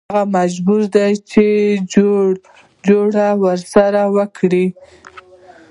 هغه 0.13 0.23
مجبور 0.37 0.81
وي 0.95 1.13
چې 1.31 1.45
جوړه 2.87 3.27
ورسره 3.43 4.01
وکړي. 4.15 4.65